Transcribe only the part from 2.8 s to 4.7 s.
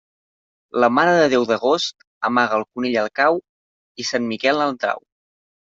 al cau i Sant Miquel